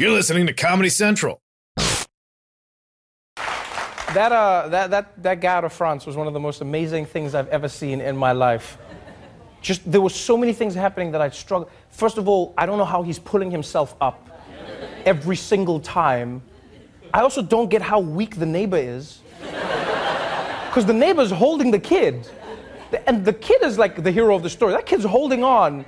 You're 0.00 0.12
listening 0.12 0.46
to 0.46 0.52
Comedy 0.52 0.90
Central. 0.90 1.42
That, 4.14 4.30
uh, 4.30 4.68
that, 4.68 4.90
that, 4.92 5.20
that 5.24 5.40
guy 5.40 5.56
out 5.56 5.64
of 5.64 5.72
France 5.72 6.06
was 6.06 6.14
one 6.14 6.28
of 6.28 6.34
the 6.34 6.38
most 6.38 6.60
amazing 6.60 7.04
things 7.04 7.34
I've 7.34 7.48
ever 7.48 7.68
seen 7.68 8.00
in 8.00 8.16
my 8.16 8.30
life. 8.30 8.78
Just, 9.60 9.90
there 9.90 10.00
were 10.00 10.08
so 10.08 10.36
many 10.36 10.52
things 10.52 10.76
happening 10.76 11.10
that 11.10 11.20
I 11.20 11.30
struggled. 11.30 11.72
First 11.90 12.16
of 12.16 12.28
all, 12.28 12.54
I 12.56 12.64
don't 12.64 12.78
know 12.78 12.84
how 12.84 13.02
he's 13.02 13.18
pulling 13.18 13.50
himself 13.50 13.96
up 14.00 14.40
every 15.04 15.34
single 15.34 15.80
time. 15.80 16.42
I 17.12 17.22
also 17.22 17.42
don't 17.42 17.68
get 17.68 17.82
how 17.82 17.98
weak 17.98 18.36
the 18.36 18.46
neighbor 18.46 18.76
is. 18.76 19.18
Because 19.40 20.86
the 20.86 20.94
neighbor's 20.94 21.32
holding 21.32 21.72
the 21.72 21.80
kid. 21.80 22.28
And 23.08 23.24
the 23.24 23.32
kid 23.32 23.64
is 23.64 23.78
like 23.78 24.04
the 24.04 24.12
hero 24.12 24.36
of 24.36 24.44
the 24.44 24.50
story. 24.50 24.74
That 24.74 24.86
kid's 24.86 25.04
holding 25.04 25.42
on. 25.42 25.84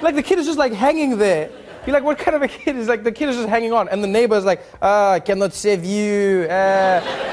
Like 0.00 0.14
the 0.14 0.22
kid 0.22 0.38
is 0.38 0.46
just 0.46 0.58
like 0.58 0.72
hanging 0.72 1.18
there. 1.18 1.50
You're 1.86 1.92
like, 1.92 2.02
what 2.02 2.18
kind 2.18 2.34
of 2.34 2.42
a 2.42 2.48
kid 2.48 2.76
is 2.76 2.88
like 2.88 3.04
the 3.04 3.12
kid 3.12 3.28
is 3.28 3.36
just 3.36 3.48
hanging 3.48 3.72
on, 3.72 3.88
and 3.88 4.02
the 4.02 4.08
neighbor 4.08 4.36
is 4.36 4.44
like, 4.44 4.62
ah, 4.80 5.12
I 5.12 5.20
cannot 5.20 5.52
save 5.52 5.84
you. 5.84 6.46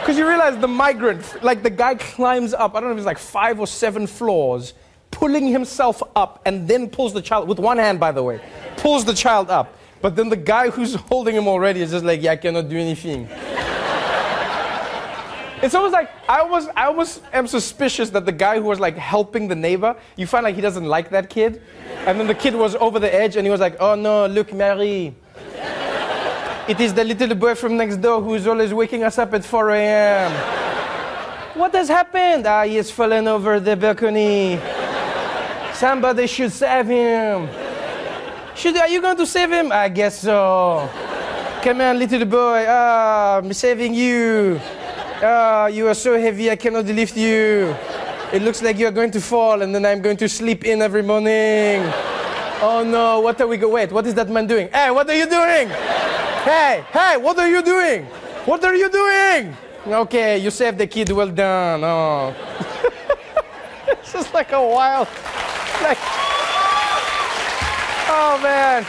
Because 0.00 0.16
you 0.16 0.26
realize 0.26 0.56
the 0.58 0.66
migrant, 0.66 1.44
like 1.44 1.62
the 1.62 1.68
guy 1.68 1.94
climbs 1.94 2.54
up, 2.54 2.74
I 2.74 2.80
don't 2.80 2.88
know 2.88 2.94
if 2.94 2.98
it's 2.98 3.06
like 3.06 3.18
five 3.18 3.60
or 3.60 3.66
seven 3.66 4.06
floors, 4.06 4.72
pulling 5.10 5.46
himself 5.46 6.02
up, 6.16 6.40
and 6.46 6.66
then 6.66 6.88
pulls 6.88 7.12
the 7.12 7.20
child, 7.20 7.46
with 7.46 7.58
one 7.58 7.76
hand, 7.76 8.00
by 8.00 8.10
the 8.10 8.22
way, 8.22 8.40
pulls 8.78 9.04
the 9.04 9.12
child 9.12 9.50
up. 9.50 9.76
But 10.00 10.16
then 10.16 10.30
the 10.30 10.36
guy 10.36 10.70
who's 10.70 10.94
holding 11.10 11.36
him 11.36 11.46
already 11.46 11.82
is 11.82 11.90
just 11.90 12.04
like, 12.04 12.22
yeah, 12.22 12.32
I 12.32 12.36
cannot 12.36 12.70
do 12.70 12.78
anything. 12.78 13.28
It's 15.62 15.74
almost 15.74 15.92
like 15.92 16.10
I 16.28 16.40
almost 16.40 16.70
I 16.74 16.86
almost 16.86 17.22
am 17.32 17.46
suspicious 17.46 18.08
that 18.10 18.24
the 18.24 18.32
guy 18.32 18.58
who 18.58 18.64
was 18.64 18.80
like 18.80 18.96
helping 18.96 19.46
the 19.46 19.54
neighbor, 19.54 19.94
you 20.16 20.26
find 20.26 20.44
like 20.44 20.54
he 20.54 20.62
doesn't 20.62 20.86
like 20.86 21.10
that 21.10 21.28
kid. 21.28 21.60
And 22.06 22.18
then 22.18 22.26
the 22.26 22.34
kid 22.34 22.54
was 22.54 22.74
over 22.76 22.98
the 22.98 23.14
edge 23.14 23.36
and 23.36 23.46
he 23.46 23.50
was 23.50 23.60
like, 23.60 23.76
Oh 23.78 23.94
no, 23.94 24.26
look, 24.26 24.52
Mary. 24.54 25.14
It 26.66 26.80
is 26.80 26.94
the 26.94 27.04
little 27.04 27.34
boy 27.34 27.54
from 27.56 27.76
next 27.76 27.96
door 27.96 28.22
who 28.22 28.34
is 28.34 28.46
always 28.46 28.72
waking 28.72 29.02
us 29.02 29.18
up 29.18 29.34
at 29.34 29.44
4 29.44 29.70
a.m. 29.70 30.32
What 31.58 31.74
has 31.74 31.88
happened? 31.88 32.46
Ah, 32.46 32.64
he 32.64 32.76
has 32.76 32.90
fallen 32.90 33.28
over 33.28 33.60
the 33.60 33.76
balcony. 33.76 34.58
Somebody 35.74 36.26
should 36.26 36.52
save 36.52 36.86
him. 36.86 37.48
Should, 38.54 38.76
are 38.76 38.88
you 38.88 39.02
going 39.02 39.16
to 39.16 39.26
save 39.26 39.50
him? 39.50 39.72
I 39.72 39.88
guess 39.88 40.20
so. 40.20 40.88
Come 41.62 41.80
on, 41.80 41.98
little 41.98 42.24
boy. 42.24 42.64
Ah, 42.68 43.38
I'm 43.38 43.52
saving 43.52 43.94
you. 43.94 44.60
Ah, 45.22 45.66
you 45.66 45.86
are 45.86 45.94
so 45.94 46.18
heavy, 46.18 46.50
I 46.50 46.56
cannot 46.56 46.86
lift 46.86 47.14
you. 47.14 47.76
It 48.32 48.40
looks 48.40 48.62
like 48.62 48.78
you 48.78 48.86
are 48.86 48.90
going 48.90 49.10
to 49.10 49.20
fall, 49.20 49.60
and 49.60 49.74
then 49.74 49.84
I'm 49.84 50.00
going 50.00 50.16
to 50.16 50.28
sleep 50.30 50.64
in 50.64 50.80
every 50.80 51.02
morning. 51.02 51.82
Oh 52.62 52.82
no, 52.86 53.20
what 53.20 53.38
are 53.38 53.46
we 53.46 53.58
going? 53.58 53.72
Wait, 53.74 53.92
what 53.92 54.06
is 54.06 54.14
that 54.14 54.30
man 54.30 54.46
doing? 54.46 54.70
Hey, 54.72 54.90
what 54.90 55.10
are 55.10 55.14
you 55.14 55.26
doing? 55.28 55.68
Hey, 56.48 56.82
hey, 56.90 57.18
what 57.18 57.38
are 57.38 57.50
you 57.50 57.62
doing? 57.62 58.06
What 58.46 58.64
are 58.64 58.74
you 58.74 58.88
doing? 58.88 59.54
Okay, 59.86 60.38
you 60.38 60.50
saved 60.50 60.78
the 60.78 60.86
kid, 60.86 61.10
well 61.10 61.28
done. 61.28 61.84
Oh. 61.84 62.34
it's 63.88 64.14
just 64.14 64.32
like 64.32 64.52
a 64.52 64.66
wild, 64.66 65.06
like, 65.82 65.98
oh 68.08 68.40
man. 68.42 68.86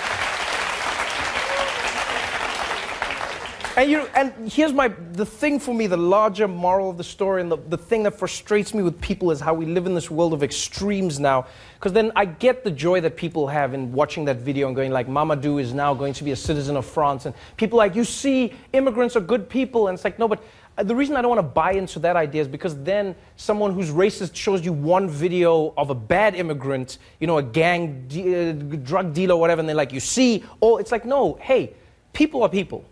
And, 3.77 3.89
you, 3.89 4.05
and 4.15 4.51
here's 4.51 4.73
my 4.73 4.89
the 4.89 5.25
thing 5.25 5.57
for 5.57 5.73
me, 5.73 5.87
the 5.87 5.95
larger 5.95 6.45
moral 6.45 6.89
of 6.89 6.97
the 6.97 7.05
story, 7.05 7.41
and 7.41 7.49
the, 7.49 7.57
the 7.69 7.77
thing 7.77 8.03
that 8.03 8.19
frustrates 8.19 8.73
me 8.73 8.83
with 8.83 8.99
people 8.99 9.31
is 9.31 9.39
how 9.39 9.53
we 9.53 9.65
live 9.65 9.85
in 9.85 9.95
this 9.95 10.11
world 10.11 10.33
of 10.33 10.43
extremes 10.43 11.21
now. 11.21 11.45
Because 11.75 11.93
then 11.93 12.11
I 12.13 12.25
get 12.25 12.65
the 12.65 12.71
joy 12.71 12.99
that 12.99 13.15
people 13.15 13.47
have 13.47 13.73
in 13.73 13.93
watching 13.93 14.25
that 14.25 14.37
video 14.37 14.67
and 14.67 14.75
going 14.75 14.91
like, 14.91 15.07
Mamadou 15.07 15.61
is 15.61 15.73
now 15.73 15.93
going 15.93 16.11
to 16.13 16.25
be 16.25 16.31
a 16.31 16.35
citizen 16.35 16.75
of 16.75 16.85
France, 16.85 17.25
and 17.25 17.33
people 17.55 17.77
like, 17.77 17.95
you 17.95 18.03
see, 18.03 18.53
immigrants 18.73 19.15
are 19.15 19.21
good 19.21 19.47
people, 19.47 19.87
and 19.87 19.95
it's 19.95 20.03
like, 20.03 20.19
no, 20.19 20.27
but 20.27 20.43
uh, 20.77 20.83
the 20.83 20.95
reason 20.95 21.15
I 21.15 21.21
don't 21.21 21.29
want 21.29 21.39
to 21.39 21.53
buy 21.53 21.71
into 21.71 21.97
that 21.99 22.17
idea 22.17 22.41
is 22.41 22.49
because 22.49 22.75
then 22.83 23.15
someone 23.37 23.73
who's 23.73 23.89
racist 23.89 24.35
shows 24.35 24.65
you 24.65 24.73
one 24.73 25.09
video 25.09 25.73
of 25.77 25.89
a 25.89 25.95
bad 25.95 26.35
immigrant, 26.35 26.97
you 27.21 27.27
know, 27.27 27.37
a 27.37 27.43
gang, 27.43 28.05
de- 28.09 28.49
uh, 28.49 28.51
drug 28.83 29.13
dealer, 29.13 29.37
whatever, 29.37 29.61
and 29.61 29.69
they're 29.69 29.75
like, 29.77 29.93
you 29.93 30.01
see, 30.01 30.43
oh, 30.61 30.75
it's 30.75 30.91
like, 30.91 31.05
no, 31.05 31.39
hey, 31.41 31.73
people 32.11 32.43
are 32.43 32.49
people. 32.49 32.85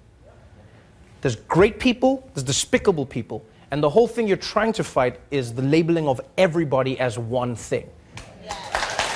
There's 1.21 1.35
great 1.35 1.79
people, 1.79 2.29
there's 2.33 2.43
despicable 2.43 3.05
people, 3.05 3.45
and 3.71 3.83
the 3.83 3.89
whole 3.89 4.07
thing 4.07 4.27
you're 4.27 4.37
trying 4.37 4.73
to 4.73 4.83
fight 4.83 5.19
is 5.31 5.53
the 5.53 5.61
labeling 5.61 6.07
of 6.07 6.21
everybody 6.37 6.99
as 6.99 7.19
one 7.19 7.55
thing. 7.55 7.89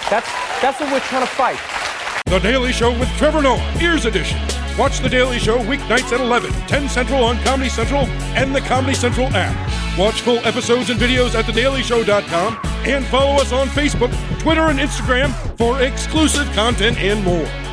That's, 0.09 0.29
that's 0.61 0.79
what 0.79 0.91
we're 0.91 0.99
trying 0.99 1.25
to 1.25 1.31
fight. 1.31 1.59
The 2.25 2.39
Daily 2.39 2.71
Show 2.71 2.91
with 2.99 3.09
Trevor 3.17 3.41
Noah, 3.41 3.73
Ears 3.81 4.05
Edition. 4.05 4.39
Watch 4.77 4.99
The 4.99 5.09
Daily 5.09 5.39
Show 5.39 5.59
weeknights 5.59 6.11
at 6.13 6.19
11, 6.19 6.51
10 6.51 6.89
Central 6.89 7.23
on 7.23 7.37
Comedy 7.43 7.69
Central 7.69 8.05
and 8.35 8.55
the 8.55 8.61
Comedy 8.61 8.95
Central 8.95 9.27
app. 9.27 9.55
Watch 9.97 10.21
full 10.21 10.39
episodes 10.39 10.89
and 10.89 10.99
videos 10.99 11.35
at 11.35 11.45
thedailyshow.com 11.45 12.59
and 12.85 13.05
follow 13.05 13.35
us 13.35 13.51
on 13.51 13.67
Facebook, 13.67 14.11
Twitter, 14.39 14.69
and 14.69 14.79
Instagram 14.79 15.31
for 15.57 15.81
exclusive 15.81 16.51
content 16.53 16.97
and 16.97 17.23
more. 17.23 17.72